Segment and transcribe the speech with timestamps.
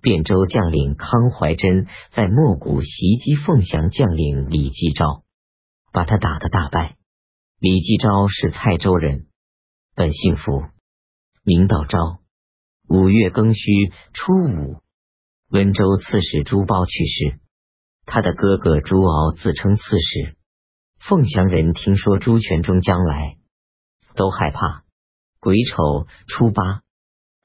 [0.00, 5.24] 汴州将领康怀真在莫谷袭击凤翔将领李继昭，
[5.92, 6.96] 把他打得大败。
[7.58, 9.26] 李继昭是蔡州人，
[9.96, 10.62] 本姓福，
[11.42, 12.20] 名道昭。
[12.88, 14.80] 五月庚戌初五，
[15.50, 17.40] 温州刺史朱褒去世，
[18.06, 20.36] 他的哥哥朱敖自称刺史。
[21.00, 23.36] 凤翔人听说朱全忠将来，
[24.14, 24.84] 都害怕。
[25.40, 26.82] 癸丑初八，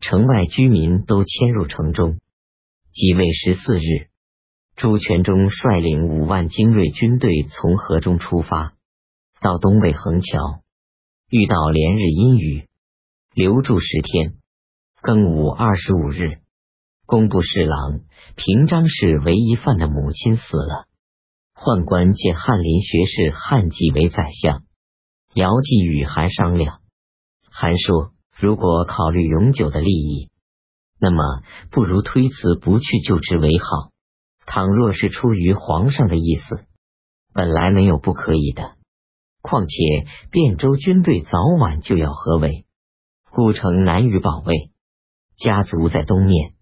[0.00, 2.20] 城外居民都迁入城中。
[2.98, 4.08] 即位十四日，
[4.74, 8.72] 朱全忠率领五万精锐军队从河中出发，
[9.42, 10.62] 到东魏横桥，
[11.28, 12.66] 遇到连日阴雨，
[13.34, 14.36] 留住十天。
[15.02, 16.38] 庚午二十五日，
[17.04, 18.00] 工部侍郎
[18.34, 20.86] 平章氏韦一范的母亲死了，
[21.54, 24.62] 宦官借翰林学士汉纪为宰相。
[25.34, 26.80] 姚继与韩商量，
[27.50, 30.30] 韩说：“如果考虑永久的利益。”
[30.98, 33.92] 那么，不如推辞不去就职为好。
[34.46, 36.64] 倘若是出于皇上的意思，
[37.34, 38.76] 本来没有不可以的。
[39.42, 39.74] 况且
[40.32, 42.64] 汴州军队早晚就要合围，
[43.30, 44.70] 故城难于保卫。
[45.36, 46.54] 家族在东面，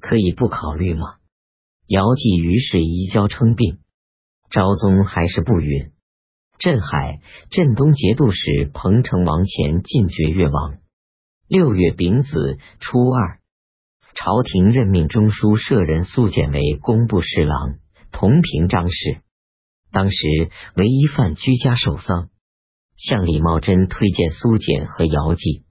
[0.00, 1.16] 可以不考虑吗？
[1.86, 3.78] 姚继于是移交称病，
[4.50, 5.92] 昭宗还是不允。
[6.58, 10.78] 镇海、镇东节度使彭城王前进爵越王。
[11.48, 13.41] 六月丙子初二。
[14.14, 17.78] 朝廷任命中书舍人苏简为工部侍郎，
[18.12, 19.22] 同平章事。
[19.90, 20.16] 当时
[20.76, 22.28] 韦一范居家守丧，
[22.96, 25.64] 向李茂贞推荐苏简和姚继。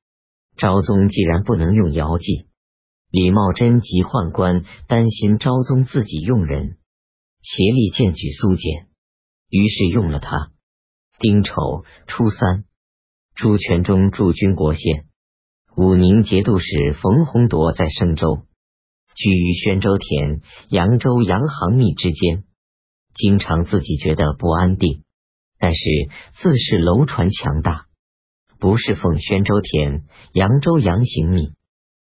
[0.57, 2.47] 昭宗既然不能用姚继，
[3.11, 6.77] 李茂贞及宦官担心昭宗自己用人，
[7.41, 8.87] 协力荐举苏简，
[9.49, 10.51] 于是用了他。
[11.19, 12.65] 丁丑初三，
[13.35, 15.05] 朱全忠驻军国县。
[15.77, 18.41] 武宁节度使冯弘铎在盛州，
[19.15, 22.43] 居于宣州田、扬州杨行密之间，
[23.15, 25.03] 经常自己觉得不安定，
[25.57, 25.79] 但是
[26.33, 27.85] 自恃楼船强大，
[28.59, 30.03] 不是奉宣州田、
[30.33, 31.53] 扬州杨行密。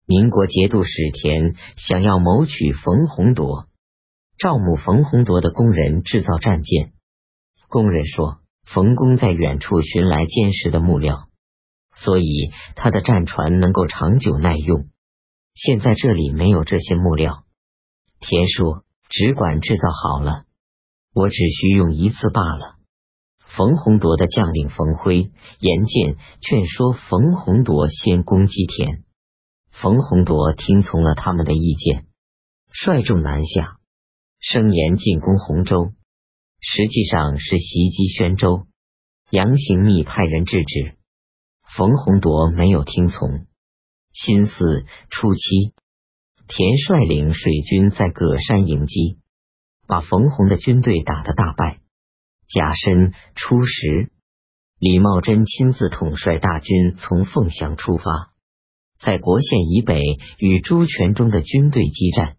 [0.05, 3.67] 民国节度使田想要谋取冯弘铎，
[4.37, 6.91] 招募冯弘铎的工人制造战舰。
[7.69, 11.29] 工人说，冯公在远处寻来坚实的木料。
[11.95, 14.87] 所以他的战船能够长久耐用。
[15.53, 17.43] 现在这里没有这些木料。
[18.19, 20.45] 田说：“只管制造好了，
[21.13, 22.75] 我只需用一次罢了。”
[23.55, 29.03] 冯洪铎的将领冯辉、严建劝说冯洪铎先攻击田。
[29.71, 32.05] 冯洪铎听从了他们的意见，
[32.71, 33.77] 率众南下，
[34.39, 35.93] 声言进攻洪州，
[36.59, 38.65] 实际上是袭击宣州。
[39.29, 40.95] 杨行密派人制止。
[41.75, 43.47] 冯洪铎没有听从。
[44.13, 45.73] 新四初七，
[46.47, 49.17] 田率领水军在葛山迎击，
[49.85, 51.79] 把冯洪的军队打得大败。
[52.47, 54.09] 甲申初十，
[54.79, 58.31] 李茂贞亲自统帅大军从凤翔出发，
[58.97, 60.01] 在国县以北
[60.39, 62.37] 与朱全忠的军队激战，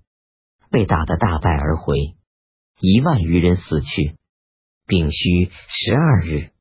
[0.71, 2.15] 被打得大败而回，
[2.81, 4.17] 一万余人死去。
[4.87, 6.56] 丙戌十二日。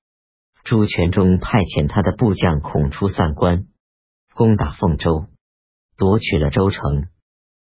[0.66, 3.68] 朱全忠派遣他的部将孔出散关，
[4.34, 5.28] 攻打凤州，
[5.96, 7.06] 夺取了州城。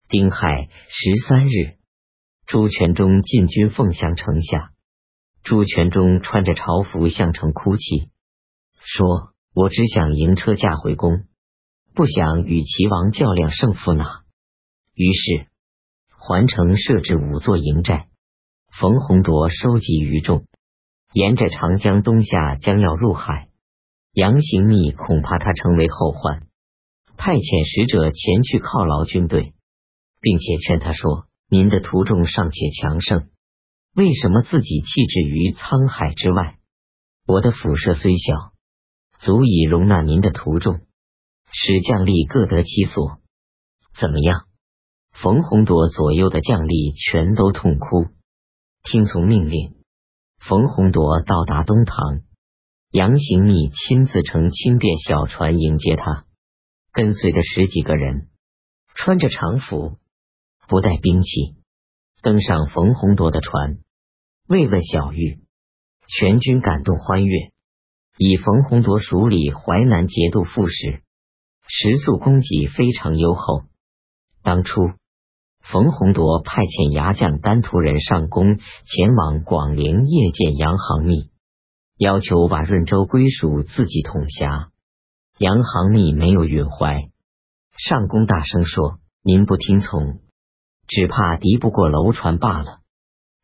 [0.09, 1.80] 丁亥十三日，
[2.46, 4.74] 朱全忠进军凤翔城下。
[5.42, 8.12] 朱全忠穿着朝服向城哭泣，
[8.80, 11.24] 说：“我只想迎车驾回宫，
[11.96, 14.06] 不想与齐王较量胜负呢。”
[14.94, 15.48] 于是
[16.16, 18.08] 环城设置五座营寨。
[18.80, 20.46] 冯弘铎收集余众。
[21.13, 23.50] 沿着长江东下，将要入海。
[24.13, 26.47] 杨行密恐怕他成为后患，
[27.18, 29.53] 派遣使者前去犒劳军队，
[30.22, 33.29] 并且劝他说：“您的徒众尚且强盛，
[33.96, 36.57] 为什么自己弃置于沧海之外？
[37.28, 38.53] 我的辐射虽小，
[39.19, 40.81] 足以容纳您的徒众，
[41.51, 43.19] 使将吏各得其所。
[44.00, 44.45] 怎么样？”
[45.13, 48.07] 冯洪铎左右的将吏全都痛哭，
[48.83, 49.75] 听从命令。
[50.45, 52.19] 冯洪铎到达东塘，
[52.92, 56.25] 杨行密亲自乘轻便小船迎接他，
[56.92, 58.28] 跟随的十几个人
[58.94, 60.00] 穿着长服，
[60.68, 61.56] 不带兵器，
[62.22, 63.78] 登上冯洪铎的船，
[64.50, 65.40] 慰问小玉，
[66.07, 67.54] 全军感动欢悦，
[68.18, 71.04] 以冯洪铎署理淮南节度副使，
[71.69, 73.63] 食宿供给非常优厚。
[74.42, 74.74] 当初。
[75.63, 81.31] 冯弘铎派遣牙将丹徒人上宫前往广陵谒见杨行密，
[81.98, 84.71] 要求把润州归属自己统辖。
[85.39, 87.10] 杨行密没有允怀，
[87.77, 90.19] 上宫大声说：“您不听从，
[90.86, 92.81] 只怕敌不过楼船罢了。”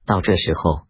[0.06, 0.82] 到这时候，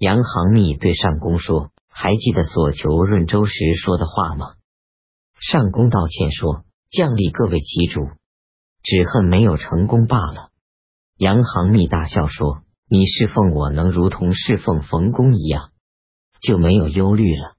[0.00, 4.54] 杨行密对上宫说：“还记得所求润州时说的话吗？”
[5.40, 8.08] 上宫道歉说：“将立各位旗主，
[8.82, 10.50] 只恨没有成功罢了。”
[11.18, 15.70] 杨行密大笑说你侍奉我能如同侍奉冯公一样。
[16.40, 17.55] 就没有忧虑了。